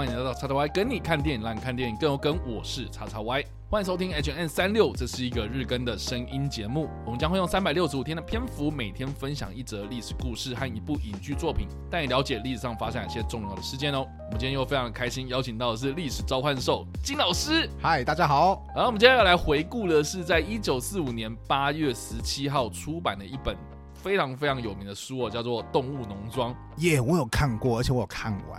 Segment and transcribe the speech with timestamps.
[0.00, 2.38] 欢迎来到叉叉 Y，跟你看电影，让你看电影更有梗。
[2.46, 6.88] 我是叉叉 Y，欢迎收听 H N 三六，这是一个日更的声音节目。
[7.04, 13.98] 我们将会用三百六十五天的篇幅，每天分享一则历史故事和一部影剧作品，带你了解历史上发生哪些重要的事件哦。
[13.98, 17.68] 我们今天又非常开心，邀请到的是历史召唤兽金老师。
[17.82, 18.64] 嗨，大家好。
[18.68, 23.54] 然后我们接下来来回顾的是在一九四五年八月十七号出版的一本
[23.92, 26.54] 非常非常有名的书哦，叫做《动物农庄》。
[26.78, 28.58] 耶，我有看过，而且我有看完。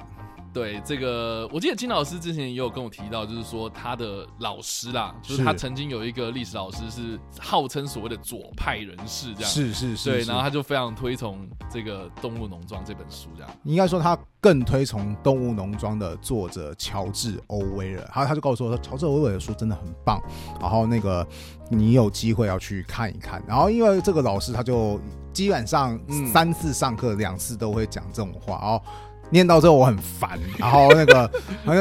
[0.54, 20.22] 对这个，我记得金老师之前也有跟我提到，就是说他的老师啦，就是他曾经有一个历史老师是号称所谓的左派人士，这样是是是，对，然后他就非常推崇这个《动物农庄》这本书，这样应该说他更推崇《动物农庄》的作者乔治·欧威尔，然后他就告诉我说，乔治·欧威尔的书真的很棒，
[20.60, 21.26] 然后那个
[21.70, 25.00] 你有机会要去看一看，然后因为这个老师他就
[25.32, 25.98] 基本上
[26.34, 28.84] 三次上课两次都会讲这种话，然后。
[29.34, 31.32] 念到之后我很烦，然后那个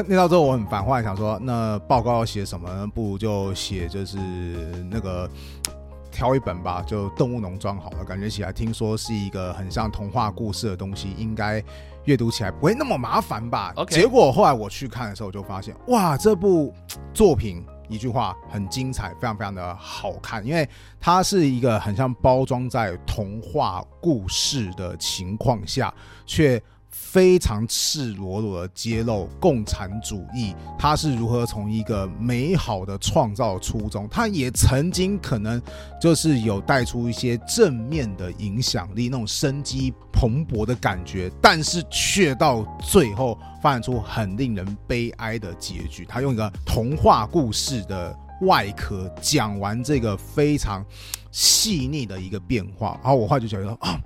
[0.07, 2.87] 念到之后我很烦，后来想说，那报告要写什么？
[2.95, 4.17] 不如就写就是
[4.89, 5.29] 那个
[6.13, 8.05] 挑一本吧，就《动物农庄》好了。
[8.05, 11.61] 感觉起来听说是一个很像童话故事的东西，应该
[12.05, 13.75] 阅读起来不会那么麻烦吧？
[13.89, 16.73] 结果后来我去看的时候，我就发现，哇，这部
[17.13, 20.69] 作品一句话很精彩，非常非常的好看，因为
[21.01, 25.93] 它是一个很像包装在童话故事的情况下，
[26.25, 26.63] 却。
[26.91, 35.61] 非常赤裸裸的揭露共产主义，它是如何从一个美好的创造初衷，它也曾经可能
[36.01, 46.05] 就是有带出一些正面的影响力，那种生机蓬勃的感觉，但是却到最后发展出很令人悲哀的结局。
[46.05, 50.85] 他用一个童话故事的外壳讲完这个非常
[51.31, 54.01] 细腻的一个变化，然后我后来就觉得啊。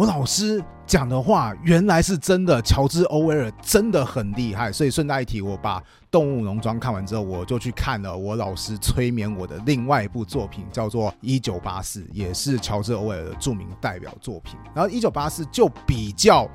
[0.00, 4.72] 我老师讲的话原来是真的，乔治·欧威尔真的很厉害。
[4.72, 5.78] 所以顺带一提，我把
[6.10, 14.58] 《动物农庄》看完之后，我就去看了我老师催眠我的另外一部作品，叫做《一九八四》，也是乔治·欧威尔的著名代表作品。
[14.74, 16.48] 然后《一九八四》就比较。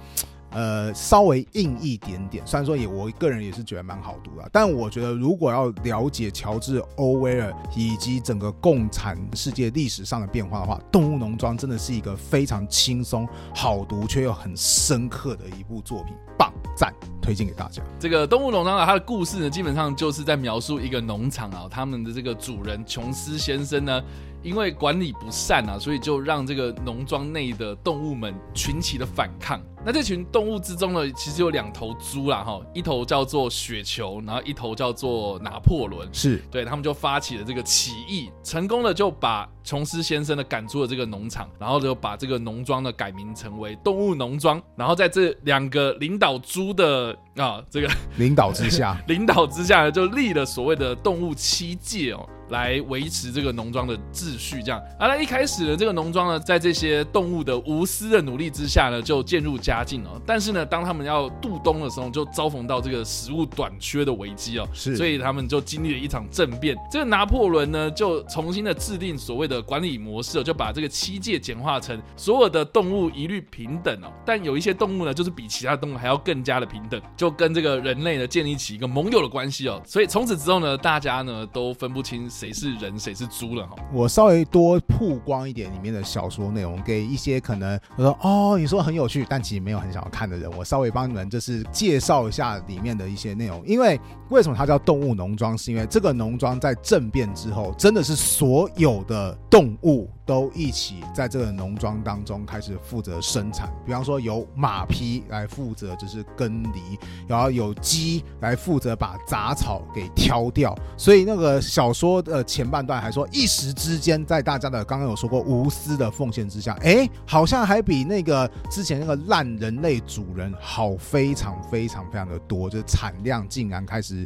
[0.56, 17.84] 呃，稍微硬一点点，虽然说也我个人也是觉得蛮好读的，但我觉得如果要了解乔治·欧威尔以及整个共产世界历史上的变化的话，《动物农庄》真的是一个非常轻松、好读却又很深刻的一部作品，棒赞，推荐给大家。
[18.00, 24.02] 这个《动物农庄》啊，它的故事呢，基本上就是在描述一个农场啊，他们的这个主人琼斯先生呢。
[24.45, 29.59] 因为管理不善啊，所以就让这个农庄内的动物们群起的反抗。
[29.83, 36.07] 那这群动物之中呢，其实有两头猪啦，哈，一头叫做雪球，然后一头叫做拿破仑。
[36.13, 44.62] 是对他们就发起了这个起义，成功的就把琼斯先生呢赶出了这个农场，然后就把这个农庄呢改名成为动物农庄。
[44.75, 52.28] 然后在这两个领导猪的啊这个 领导之下， 领导之下呢，就立了所谓的动物七戒哦。
[52.50, 54.79] 来维持这个农庄的秩序，这样。
[55.00, 60.22] 啊那一开始呢，这个农庄呢，在这些动物的无私的努力之下呢，就渐入佳境哦。
[60.28, 64.68] 但是呢，当他们要度冬的时候，就遭逢到这个食物短缺的危机哦。
[64.74, 64.95] 是。
[64.95, 66.78] 所以他们就经历了一场政变。
[66.91, 74.13] 这个拿破仑呢，就重新的制定所谓的管理模式，哦就把这个七戒简化成所有的动物一律平等哦。
[74.24, 79.81] 但有一些动物呢，就是比其他动物还要更加的平等，就就跟这个人类呢建立起一个盟友的关系哦。
[79.84, 82.30] 所以从此之后呢，大家呢都分不清。
[82.30, 83.75] 谁是人，谁是猪了哈？
[83.94, 93.62] 我稍微多曝光一点里面的小说内容，给一些可能我说哦，你说很有趣，但其实没有很想要看的人，我稍微帮你们就是介绍一下里面的一些内容。
[93.66, 94.00] 因为
[94.30, 95.57] 为什么它叫动物农庄？
[95.57, 100.09] 是因为这个农庄在政变之后，真的是所有的动物。
[100.25, 110.75] 都一起在这个农庄当中开始负责生产，比方说有马匹来负责就是耕犁，然后有鸡来负责把杂草给挑掉。
[110.98, 124.25] 所以那个小说的前半段还说，一时之间在大家的刚刚有说过无私的奉献之下，哎，好像还比那个之前那个烂人类主人好非常非常非常的多，就是产量竟然开始。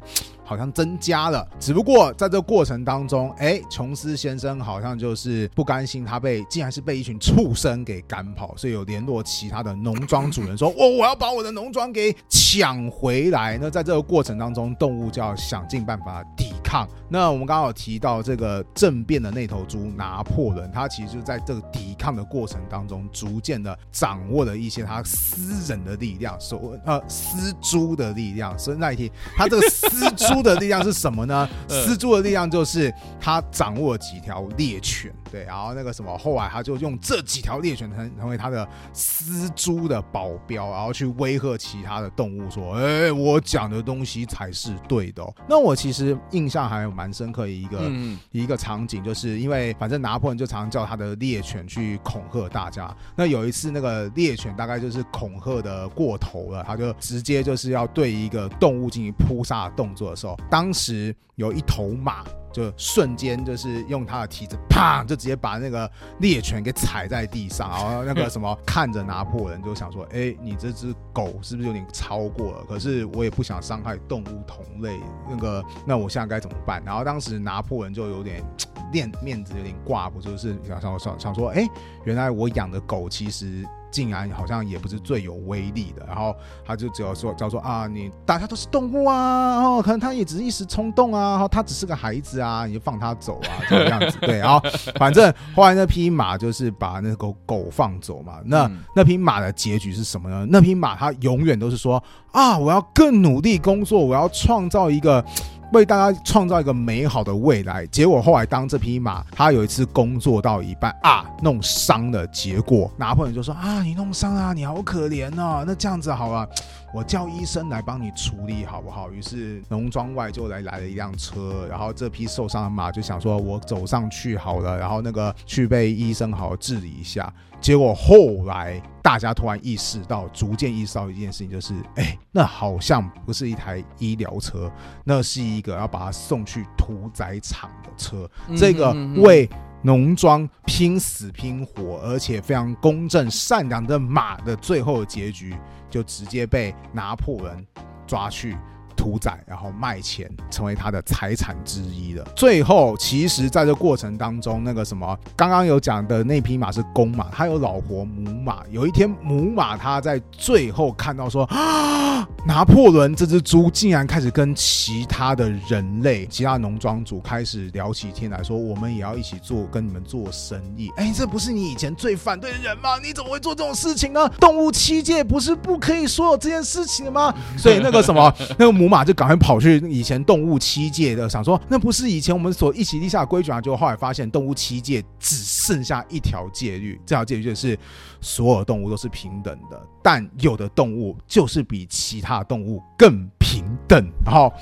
[0.50, 16.50] 好像增加了，只不过在这过程当中，哎，琼斯先生好像就是不甘心，他被竟然是被一群畜生给赶跑，所以有联络其他的农庄主人说：“我 我要把我的农庄给抢回来。”那在这个过程当中，动物就要想尽办法抵。
[16.63, 16.88] 抗。
[17.10, 28.57] 那我们刚刚有提到这个政变的那头猪拿破仑，他其实就在这个抵抗的过程当中，逐渐的掌握了一些他私人的力量，所呃私猪的力量。
[28.60, 31.47] 所以那一题，他这个私猪的力量是什么呢？
[31.68, 52.95] 私猪的力量就是他掌握几条猎犬，对，然后那个什么，后来他就用这几条猎犬成成为他的私猪的保镖，然后去威吓其他的动物，说：“哎，我讲的东西才是对的。”那我其实印象还有蛮深刻的一个嗯，一个场景，就是因为反正拿破仑就常常叫他的猎犬去恐吓大家。
[53.15, 62.24] 那有一次，那个猎犬大概就是恐吓的过头了，他就直接就是要对一个动物进行扑杀的动作的时候，当时有一头马。
[62.52, 65.90] 就瞬间就是用它的蹄子，啪，就直接把那个
[66.20, 72.66] 猎犬给踩在地上，然后那个什么看着拿破仑就想说， 哎，你这只狗是不是有点超过了？
[72.68, 75.00] 可是我也不想伤害动物同类，
[75.30, 76.82] 那个那我现在该怎么办？
[76.84, 78.44] 然后当时拿破仑就有点
[78.92, 81.68] 面面子有点挂不住，是想想想想说，哎，
[82.04, 83.64] 原来我养的狗其实。
[83.91, 94.62] 竟然好像也不是最有威力的，然后他就只有说叫做啊，你大家都是动物啊，然后可能他也只是一时冲动啊，然后他只是个孩子啊，你就放他走啊，这个样子对，然后
[94.95, 100.45] 反正后来那匹马就是把那个狗放走嘛，那嗯那匹马的结局是什么呢？
[100.50, 105.24] 那匹马它永远都是说啊，我要更努力工作，我要创造一个。
[105.71, 116.50] 为大家创造一个美好的未来，结果后来当这匹马，他有一次工作到一半啊，弄伤了，结果拿破仑就说啊，你弄伤啊，你好可怜哦，那这样子好了，
[116.91, 119.12] 我叫医生来帮你处理好不好？
[119.12, 127.31] 于是农庄外就来来了一辆车，然后这匹受伤的马就想说，我走上去好了，然后那个去被医生好好治理一下。
[127.62, 134.71] 结果后来大家突然意识到，逐渐意识到一件事情，就是哎，那好像不是一台医疗车，
[135.03, 138.30] 那是一个要把它送去屠宰场的车。
[138.56, 139.47] 这个为
[139.81, 145.56] 浓妆拼死拼活，而且非常公正善良的马的最后的结局，
[145.90, 147.66] 就直接被拿破仑
[148.06, 148.58] 抓去。
[149.00, 152.25] 屠宰，然后卖钱，成为他的财产之一了。
[152.36, 158.62] 最后，其实在这过程当中，那个什么，刚刚有讲的那匹马是公马，它有老婆母马。
[158.69, 170.92] 有一天，母马它在最后看到说啊，拿破仑这只猪竟然开始跟其他的人类、其他农庄主开始聊起天来说，我们也要一起做，跟你们做生意。
[170.98, 172.98] 哎，这不是你以前最反对的人吗？
[173.01, 174.28] 你怎么会做这种事情呢？
[174.42, 177.34] 动物七界不是不可以说有这件事情的吗？
[177.57, 183.62] 所以那个什么，那个母马就赶快跑去以前动物七界的，想说那不是以前我们所一起立下的规矩啊。
[183.62, 187.77] 结果后来发现动物七界只剩下一条戒律，这条戒律就是
[188.19, 194.06] 所有动物都是平等的，但有的动物就是比其他动物更平等。
[194.25, 194.53] 然后，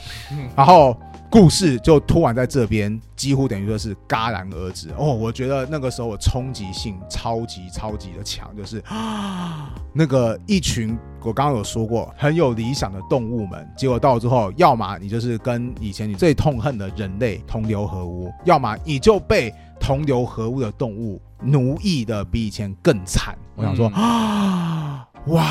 [0.56, 0.96] 然后。
[1.30, 5.14] 故事就突然在这边，几乎等于说是戛然而止哦。
[5.14, 23.38] 我觉得那个时候我冲击性超级超级的强，就是啊， 那个一群我刚刚有说过很有理想的动物们，结果到了之后，要么你就是跟以前你最痛恨的人类同流合污，要么你就被同流合污的动物奴役的比以前更惨。
[23.56, 25.44] 我想说啊， 哇！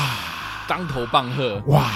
[0.67, 1.89] 当头棒喝，哇，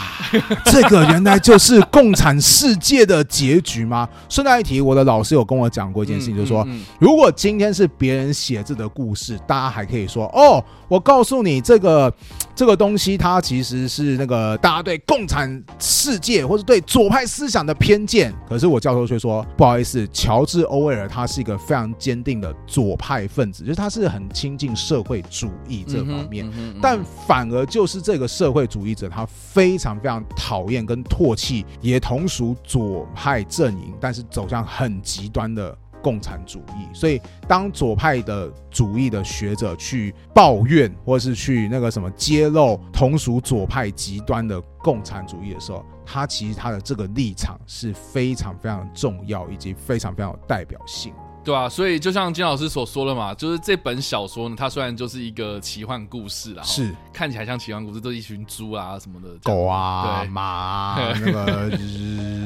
[0.65, 4.07] 这个原来就是共产世界的结局吗？
[4.29, 12.13] 顺带一提，我的老师有跟我讲过一件事情，就是说，嗯嗯如果今天是别人写字的故事，大家还可以说哦，我告诉你这个
[12.55, 18.34] 这个东西，它其实是那个大家对共产世界或者对左派思想的偏见。
[18.48, 26.50] 可是我教授却说，不好意思，乔治·欧威尔他是一个非常坚定的左派分子，就是他是很亲近社会主义这方面。
[26.81, 36.88] 但反而就是这个社会会主义者，他非常非常讨厌跟唾弃，也同属左派阵营，但是走向很极端的共产主义。
[36.94, 51.13] 所以，当左派的主义的学者去抱怨，或是去那个什么揭露同属左派极端的共产主义的时候，他其实他的这个立场是非常非常重要，以及非常非常有代表性。
[51.43, 56.95] 对啊，所以就像金老师所说的嘛，就是这本小说呢，它虽然就是一个奇幻故事啦，是。
[57.13, 60.29] 看起来像奇幻故事，都是一群猪啊什么的狗啊、对。
[60.29, 61.69] 马啊、 那个呃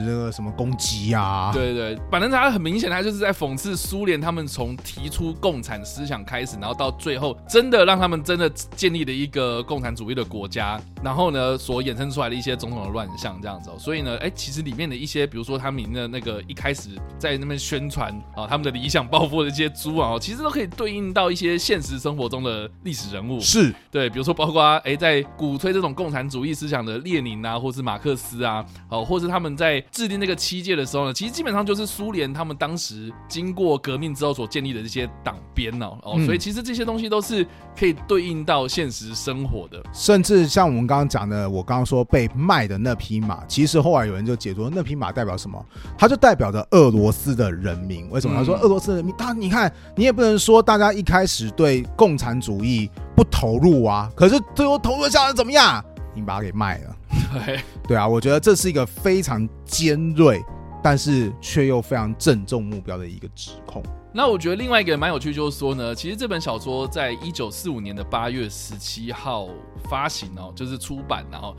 [0.05, 13.75] 那个什么公鸡啊，对对，反正它很明显，它就是在讽刺苏联他们从提出共产思想开始，然后到最后真的让他们真的建立了一个共产主义的国家，然后呢所衍生出来的一些种种的乱象这样子、哦。
[13.77, 23.39] 所以呢，哎，其实里面的一些，比如说他们的那个一开始在那边宣传啊，他们的理理想抱负的这些猪啊，其实都可以对应到一些现实生活中的历史人物。
[23.39, 37.43] 是对，比如说包括哎，在鼓吹这种共产主义思想的列宁啊，或是马克思啊，哦，或是他们在制定那个七届的时候呢，其实基本上就是苏联他们当时经过革命之后所建立的这些党编哦，哦，所以其实这些东西都是
[37.75, 39.81] 可以对应到现实生活的。
[39.91, 45.65] 甚至像我们刚刚讲的，我刚刚说被卖的那匹马，其实后来有人就解读那匹马代表什么？
[45.97, 48.07] 它就代表着俄罗斯的人民。
[48.11, 48.35] 为什么？
[48.35, 55.83] 他说俄罗斯人民，他你看，你也不能说大家一开始对共产主义不投入啊，可是最后投入下来怎么样？
[56.13, 56.95] 你把它给卖了。
[57.33, 60.43] 对 对啊，我觉得这是一个非常尖锐，
[60.83, 63.83] 但是却又非常正中目标的一个指控。
[64.13, 69.47] 那我觉得另外一个蛮有趣，就是说呢，其实这本小说在一九四五年的八月十七号
[69.89, 71.55] 发行哦，就是出版，然后。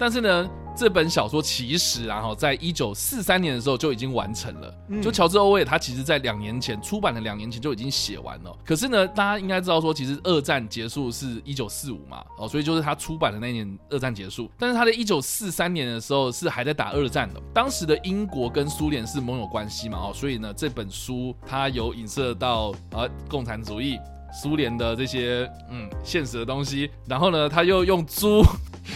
[0.00, 4.74] 但是呢，这本小说其实然后在一九四三年的时候就已经完成了。
[5.02, 8.56] 就乔治·欧威尔他其实在两年前出版的，两年前就已经写完了。
[8.64, 14.50] 可是呢，大家应该知道说，其实二战结束是一九四五嘛，哦，所以就是他出版的那年二战结束。
[14.58, 23.98] 但是他在一九四三年的时候是还在打二战的，当时的英国跟苏联是盟友关系嘛，哦，所以呢，这本书它有影射到呃共产主义、
[24.32, 28.42] 苏联的这些嗯现实的东西，然后呢，他又用猪。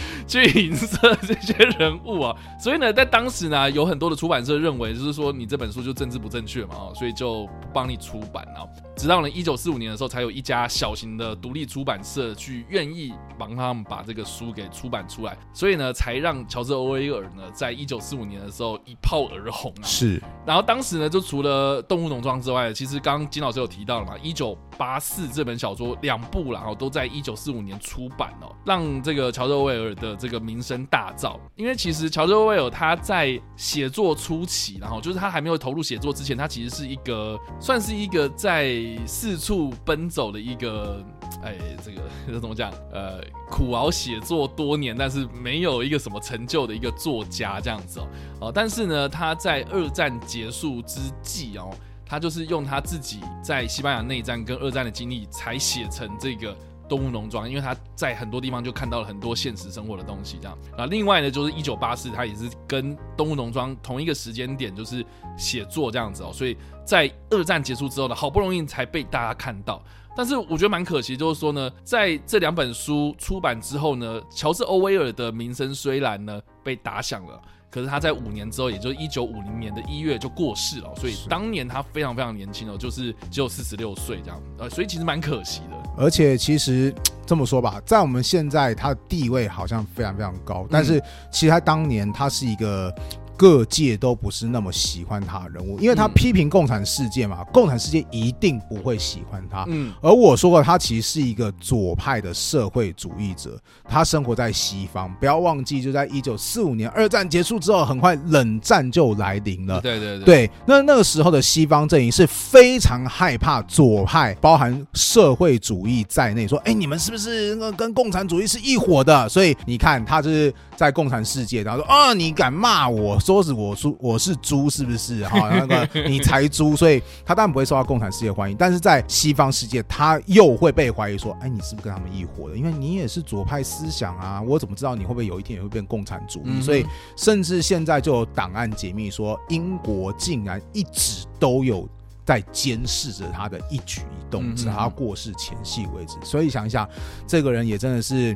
[0.27, 8.67] 去影射这些人物啊，所以呢，在当时呢，有很多的出版社认为，就是说你这本书就政治不正确嘛，哦，所以就不帮你出版了。
[8.95, 19.83] 直到呢一九四五年的时候，才有一家小型的独立出版社去愿意帮他们把这个书给出版出来，所以呢，才让乔治·欧威尔呢，在一九四五年的时候一炮而红啊。
[19.83, 31.37] 是，然后当时呢，就除了《动物农庄》之外，其实刚刚金老师有提到了嘛，一九八四这本小说两部然后都在一九四五年出版哦，让这个乔治·欧威尔的这个名声大噪。
[31.55, 38.75] 因为其实乔治·威尔他在写作初期，然后就是他还没有投入写作之前，他其实是一个算是一个在
[39.05, 41.03] 四处奔走的一个，
[41.43, 42.71] 哎，这个 这怎么讲？
[42.91, 48.07] 呃，苦熬写作多年，但是没有一个什么成就的一个作家这样子哦。
[48.41, 51.69] 哦，但是呢，他在二战结束之际哦，
[52.05, 56.55] 他就是用他自己在西班牙内战跟二战的经历，才写成这个。
[56.87, 60.85] 动物农庄，因为他在很多地方就看到了很多现实生活的东西，这样啊。
[60.85, 65.05] 另外呢，就是一九八四，他也是跟动物农庄同一个时间点，就是
[65.37, 66.31] 写作这样子哦。
[66.33, 69.83] 所以在二战结束之后呢，好不容易才被大家看到。
[70.17, 77.41] 但是我觉得蛮可惜，就是说呢，在这两本书出版之后呢，乔治·欧威尔的名声虽然呢被打响了。
[77.75, 85.89] 可是他在五年之后，也就是一九五零年的一月就过世了，所以当年他非常非常年轻哦，就是只有四十六岁这样，呃，所以其实蛮可惜的。
[85.97, 92.95] 而且其实这么说吧，在我们现在他的地位好像非常非常高，但是其实他当年他是一个。
[93.37, 99.65] 各界都不是那么喜欢他的人物，因为他批评共产世界嘛，共产世界一定不会喜欢他。
[99.67, 105.13] 嗯，而我说过，他其实是一个左派的社会主义者，他生活在西方。
[105.19, 109.81] 不要忘记，就在一九四五年二战结束之后，很快冷战就来临了。
[109.81, 125.25] 对对对，那那个时候的西方阵营是非常害怕左派，包含社会主义在内，说：“哎，你们是不是跟共产主义是一伙的？”所以你看，他就是在共产世界，然后说：“啊，你敢骂我？”说是我猪，我是猪， 是不是？
[125.25, 128.55] 哈，那个你才猪，所以他当然不会受到共产世界欢迎。
[128.55, 132.55] 但是在西方世界，他又会被怀疑说：“哎，你是不是跟他们一伙的？
[132.55, 136.85] 因为你也是左派思想啊，我怎么知道你会不会有一天也会变共产主义？”所以，
[137.17, 141.89] 甚至现在就有档案解密说，英国竟然一直都有
[142.25, 146.17] 在监视着他的一举一动，直到他过世前夕为止。
[146.23, 146.89] 所以想一下，
[147.27, 148.35] 这个人也真的是。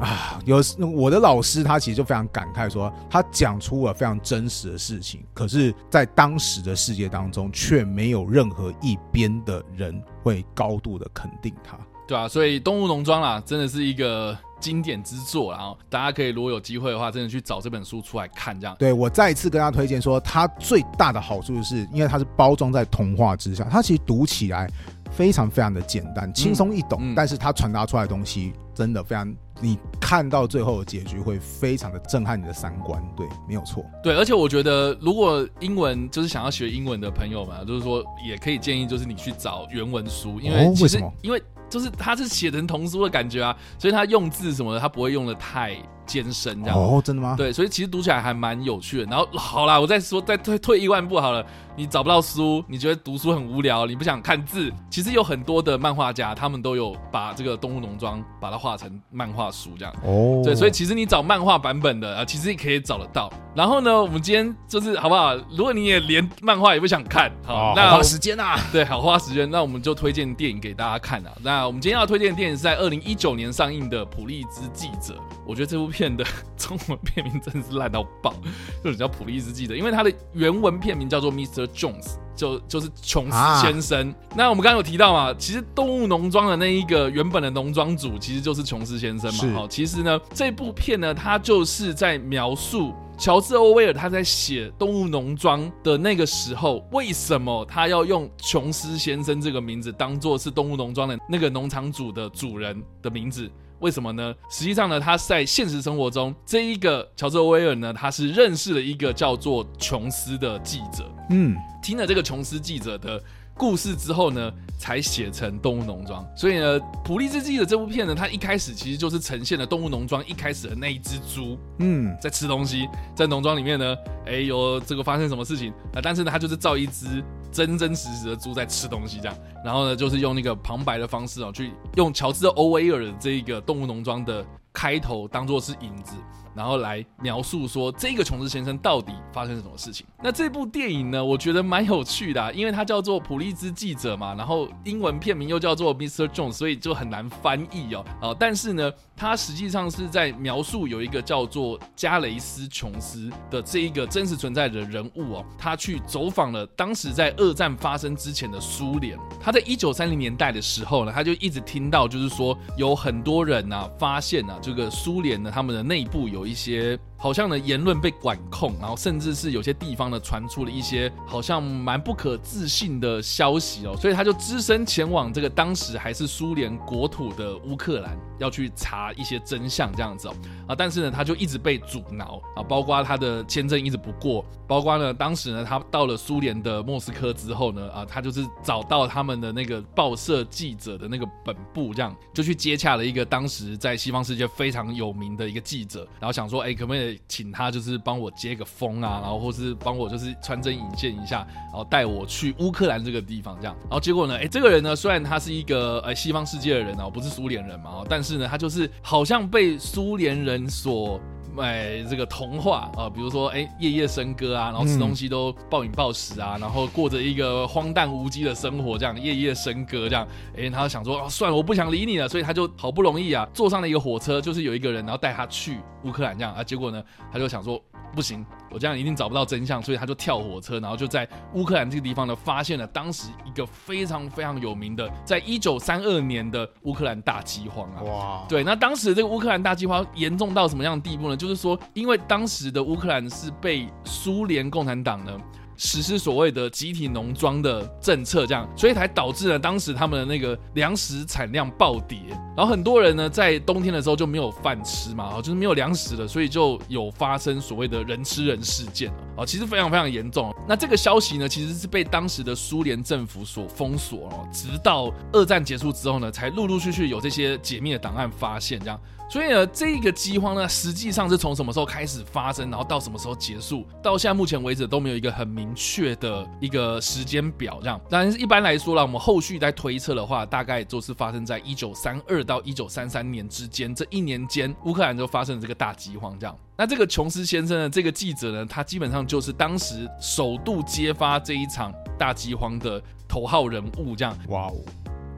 [0.00, 0.56] 啊，有
[0.92, 18.76] 我的老师，他其实就非常感慨说，他讲出了非常真实的事情，可是，在当时的世界当中，却没有任何一边的人会高度的肯定他，对啊，所以《动物农庄》啦，真的是一个经典之作，然后大家可以如果有机会的话，真的去找这本书出来看，这样。
[18.78, 24.70] 对我再一次跟大家推荐说，它最大的好处就是，因为它是包装在童话之下，它其实读起来
[25.10, 29.34] 非常非常的简单，轻松易懂，但是它传达出来的东西真的非常。
[29.60, 33.86] 你看到最后的结局会非常的震撼你的三观，对，没有错。
[34.02, 46.78] 对，而且我觉得，如果英文就是想要学英文的朋友们，就是说也可以建议，就是你去找原文书，因为其实因为就是他是写成童书的感觉啊，所以他用字什么的，他不会用的太艰深这样。
[46.78, 47.34] 哦，真的吗？
[47.36, 49.04] 对，所以其实读起来还蛮有趣的。
[49.04, 51.44] 然后好啦，我再说，再退退一万步好了。
[51.76, 59.92] 你找不到书，你觉得读书很无聊，你不想看字，其实有很多的漫画家，他们都有把这个动物农庄把它画成漫画书这样。
[60.04, 63.28] 哦，对，所以其实你找漫画版本的啊，其实也可以找得到。
[63.56, 65.34] 然后呢，我们今天就是好不好？
[65.50, 68.56] 如果你也连漫画也不想看，好，那花时间啊。
[68.70, 71.32] 对，好花时间，那我们就推荐电影给大家看啊。
[71.42, 75.14] 那我们今天要推荐的电影是在二零一九年上映的《普利兹记者》。
[75.44, 76.24] 我觉得这部片的
[76.56, 78.34] 中文片名真的是烂到爆，
[78.82, 81.66] 就是叫《普利斯记者》，因为它的原文片名叫做 Mr.
[81.68, 82.16] Jones。
[82.36, 89.54] 就就是琼斯先生，那我们刚刚有提到嘛，其实动物农庄的那一个原本的农庄主其实就是琼斯先生嘛。
[89.54, 103.48] 好，其实呢，这部片呢，它就是在描述乔治·欧威尔他在写动物农庄的那个时候，为什么他要用琼斯先生这个名字当做是动物农庄的那个农场主的主人的名字。
[103.84, 104.34] 为什么呢？
[104.48, 111.04] 实际上呢，他在现实生活中，这一个乔治·威尔呢，他是认识了一个叫做琼斯的记者。
[111.28, 113.22] 嗯，听了这个琼斯记者的。
[113.56, 116.24] 故事之后呢，才写成《动物农庄》。
[116.36, 123.96] 所以呢，《普利兹记》的这部片呢，它一开始其实就是呈现了《动物农庄》一开始的那一只猪，嗯，在吃东西，在农庄里面呢，
[124.26, 126.00] 哎，有这个发生什么事情啊？
[126.02, 129.36] 但是呢，它就是造一只真真实实的猪在吃东西这样。
[129.64, 134.44] 然后呢，就是用那个旁白的方式啊，去用乔治·欧威尔的这一个《动物农庄》的
[134.84, 136.14] 开头当做是引子。
[136.56, 140.06] 然后来描述说这个琼斯先生到底发生了什么事情。
[140.22, 146.28] 那这部电影呢，我觉得蛮有趣的，因为它叫做普利兹记者嘛，然后英文片名又叫做 Mr.
[146.28, 148.04] Jones，所以就很难翻译哦。
[148.20, 159.18] 啊，但是呢，它实际上是在描述有一个叫做加雷斯琼斯的这一个真实存在的人物哦，他去走访了当时在二战发生之前的苏联。
[159.40, 166.44] 他在一九三零年代的时候呢，他就一直听到就是说有很多人呐发现啊，就这个苏联呢他们的内部有。
[166.46, 166.98] 一些。
[167.24, 180.34] 好像呢言论被管控，然后甚至是有些地方呢传出了一些好像蛮不可置信的消息哦，所以他就只身前往这个当时还是苏联国土的乌克兰，要去查一些真相这样子哦
[180.68, 197.13] 啊，但是呢他就一直被阻挠啊，包括他的签证一直不过，包括呢当时呢他到了苏联的莫斯科之后呢啊，他就是找到他们的那个报社记者的那个本部，这样就去接洽了一个当时在西方世界非常有名的一个记者，然后想说哎可不可以。
[197.28, 203.76] 请他就是帮我接个风啊，然后或是帮我就是穿针引线一下，然后带我去乌克兰这个地方这样。
[203.82, 211.20] 然后结果呢，哎，这个人呢，虽然他是一个呃西方世界的人哦，不是苏联人嘛，但是呢，他就是好像被苏联人所。
[211.54, 227.80] 买这个童话啊，比如说哎，夜夜笙歌啊，然后吃东西都暴饮暴食啊，然后过着一个荒诞无稽的生活，这样夜夜笙歌这样，哎，他想说哦，算了，我不想理你了，所以他就好不容易啊，坐上了一个火车，就是有一个人，然后带他去乌克兰这样啊，结果呢，他就想说。
[228.14, 238.02] 不行，我这样一定找不到真相，所以他就跳火车，然后就在乌克兰这个地方呢，发现了当时一个非常非常有名的，在一九三二年的乌克兰大饥荒啊！
[238.02, 241.36] 哇，对，那当时这个乌克兰大饥荒严重到什么样的地步呢？
[241.36, 245.36] 就是说，因为当时的乌克兰是被苏联共产党呢。
[245.76, 252.18] 实施所谓的集体农庄的政策，这样，所以才导致了当时他们的那个粮食产量暴跌，
[252.56, 260.54] 然后很多人呢在冬天的时候就没有饭吃嘛，就是没有粮食了，所以就有发生所谓的人吃人事件啊，其实非常非常严重。
[260.68, 269.00] 那这个消息呢，其实是被当时的苏联政府所封锁哦，直到二战结束之后呢，才陆陆续续有这些解密的档案发现这样。
[269.30, 277.78] 所以呢，这个饥荒呢，实际上是从什么时候开始发生，然后到什么时候结束，到现在目前为止都没有一个很明明确的一个时间表。
[277.80, 286.38] 这样，但是一般来说啦，我们后续在推测的话，大概就是发生在一九三二到一九三三年之间，这一年间，乌克兰就发生了这个大饥荒。
[286.38, 294.14] 这样，那这个琼斯先生呢，这个记者呢，他基本上就是当时首度揭发这一场大饥荒的头号人物。
[294.14, 294.74] 这样，哇哦！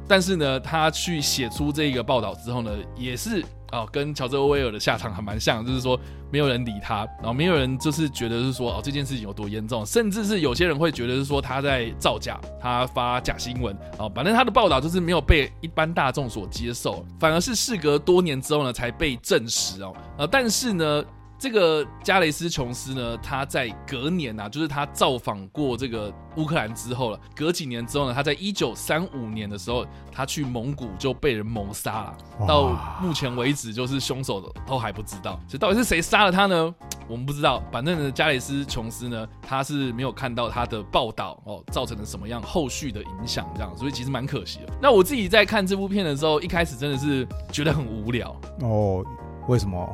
[0.08, 3.44] 但是呢，他去写出这个报道之后呢，也是。
[3.72, 5.98] 哦，跟乔治·威尔的下场还蛮像，就是说
[6.30, 21.04] 没有人理他，然后没有人就是觉得是说哦这件事情有多严重，甚至是有些人会觉得是说他在造假，他发假新闻哦，反正他的报道就是没有被一般大众所接受，反而是事隔多年之后呢才被证实哦，呃，但是呢。
[21.38, 27.20] 这个加雷斯琼斯呢，他在隔年呐，就是他造访过这个乌克兰之后了。
[27.34, 32.18] 隔几年之后呢，他在一九三五年的时候，他去蒙古就被人谋杀了。
[32.48, 36.74] 到目前为止，就是凶手都还不知道，所以到底是谁杀了他呢？
[37.08, 37.62] 我们不知道。
[37.70, 44.72] 反正呢，加雷斯琼斯呢，他是没有看到他的报道哦，造成了什么样后续的影响，这样，所以其实蛮可惜的。
[44.80, 49.04] 那我自己在看这部片的时候，一开始真的是觉得很无聊哦。
[49.48, 49.88] 为什么？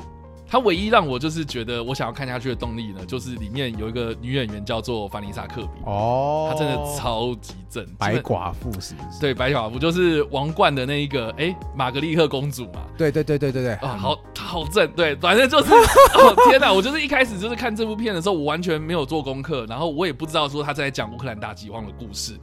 [0.53, 9.19] 它唯一让我就是觉得我想要看下去的动力呢，就是里面有一个女演员叫做凡妮莎克比，哦，她真的超级正，白寡妇是不是？
[9.19, 12.83] 对白寡妇就是王冠的那一个哎玛格丽特公主嘛。
[12.99, 15.73] 对对对对对对，哦，好，她好正，对，反正就是，
[16.21, 16.71] 哦天哪！
[16.71, 22.39] 我就是一开始就是看这部片的时候，我完全没有做功课，然后我也不知道说他在讲乌克兰大饥荒的故事，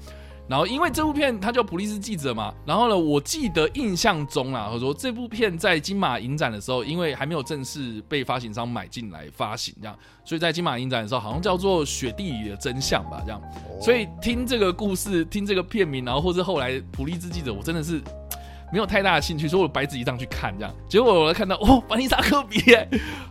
[0.50, 13.40] 然后因为这部片它叫普利斯记者嘛，然后呢，我记得印象中啊，我说这部片在金马影展的时候，因为还没有正式被发行商买进来发行这样，所以在金马影展的时候，好像叫做《雪地里的真相》吧，这样。
[13.40, 18.02] 哦所以听这个故事，听这个片名，然后或是后来普利斯记者，我真的是
[18.74, 20.76] 没有太大的兴趣，所以我白纸一张去看这样。
[20.90, 22.90] 结果我看到哦，凡妮莎科比耶，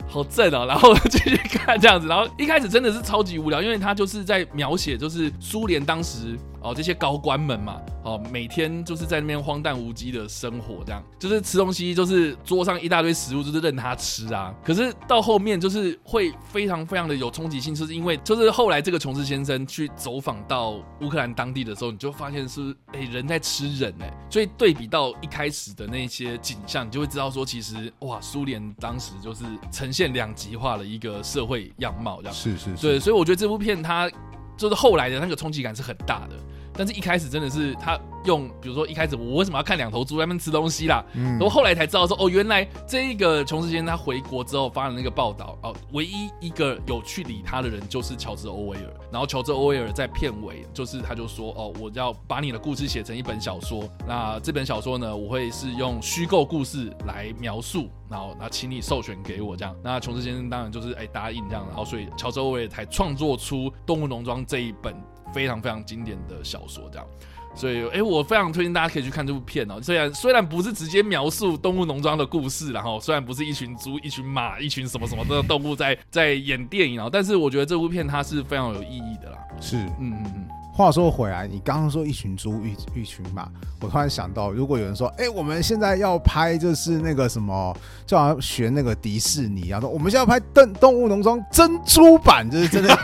[0.08, 2.08] 好正哦，然后继续看这样子。
[2.08, 14.54] 然后一开始真的是超级无聊，因为他就是在描写就是苏联当时哦这些高官们嘛，哦每天就是在那边荒诞无稽的生活，这样就是吃东西就是桌上一大堆食物就是任他吃啊。
[14.62, 32.34] 可是到后面就是会非常非常的有冲击性，就是因为就是后来这个琼斯先生去走访到乌克兰当地的时候，你就发现是哎、人在吃人哎、所以对比到一开始的那些景象，你就会知道说其实哇苏联当时就是呈现两极化的一个社会样貌这样。
[32.34, 34.10] 是是是，对，所以我觉得这部片它
[34.56, 36.36] 就是后来的那个冲击感是很大的，
[36.78, 41.04] 但是一开始真的是他用，比如说一开始我为什么要看两头猪在那边吃东西啦？
[41.14, 48.94] 嗯然后后来才知道说，哦，原来这一个琼斯先生他回国之后发了那个报道，哦，唯一一个有去理他的人就是乔治欧威尔。
[49.10, 53.82] 然后乔治欧威尔在片尾就是他就说，哦，我要把你的故事写成一本小说。
[54.06, 59.74] 那这本小说呢，我会是用虚构故事来描述，然后那请你授权给我这样。
[59.82, 64.94] 那琼斯先生当然就是哎答应这样，然后所以乔治欧威尔才创作出《动物农庄》这一本
[65.32, 67.06] 非常非常经典的小说这样。
[67.54, 69.80] 所以，哎、我非常推荐大家可以去看这部片哦。
[69.82, 79.38] 虽然虽然不是直接描述动物农庄的故事，然后虽然不是一群猪、一群马、一群什么什么的动物在 在演电影啊，但是我觉得这部片它是非常有意义的啦。
[79.60, 79.76] 是。
[79.76, 83.48] 嗯嗯嗯，话说回来，你刚刚说一群猪一一群马，
[83.80, 92.96] 我突然想到，如果有人说，哎、我们现在要拍就是那个什么，就好像学那个迪士尼一样，说我们现在要拍动动物农庄珍珠版，就是真的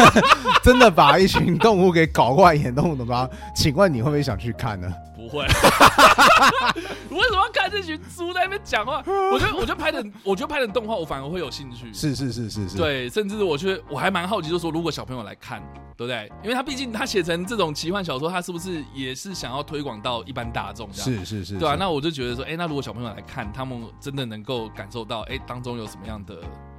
[0.64, 4.90] 真的把一群动物给搞过来演动物农庄，请问你会不会想去看呢？
[5.30, 5.46] 不会。
[7.10, 9.02] 我为什么要看这群猪在那边讲话？
[9.32, 11.92] 我觉得，我觉得拍的，我觉得拍的动画，我反而会有兴趣。
[11.92, 15.62] 是是是是是，，对，甚至我觉得我还蛮好奇，就是说如果小朋友来看，
[15.96, 16.30] 对不对？
[16.42, 20.92] 因为他毕竟他写成这种奇幻小说，他是不是也是想要推广到一般大众？
[20.92, 26.36] 是是是，对啊，那我就觉得说，哎、那如果小朋友来看，他们真的能够感受到，哎、当中有什么样的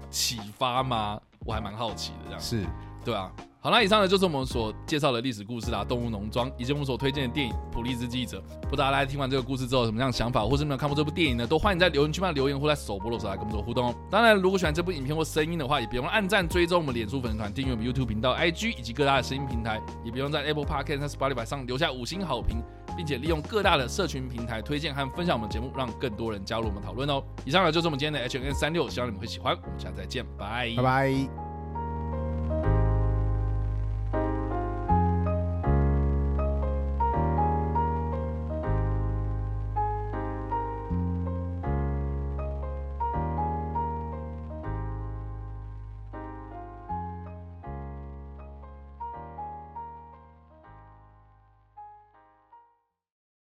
[0.10, 1.20] 启发吗？
[1.46, 2.66] 我还蛮好奇的，这样，是
[3.04, 3.32] 对啊。
[3.64, 8.40] 好啦以上呢就是我们所介绍的历史故事啦，《动物农庄》，以及我们所推荐的电影《普利兹记者》。
[8.68, 11.46] 不知道大家听完这个故事之后有什么样的想法，或是没有看过这部电影呢？
[11.46, 13.96] 都欢迎在留言区帮留言，或在首播的时候来跟我们做互动哦。
[14.10, 22.64] 当然，如果喜欢这部影片或声音的话，也别忘了按赞、追踪我们脸书粉丝团、订阅我们 YouTube 频道、IG 以及各大的声音平台，也别忘在 Apple Podcast 和 Spotify 上留下五星好评，
[22.98, 27.22] 并且利用各大的社群平台推荐和分享我们节目，让更多人加入我们讨论哦。
[27.46, 29.56] 以上呢就是我们今天的 H N 三六，希望你们会喜欢。
[29.56, 31.51] 我们下次再见，拜拜拜。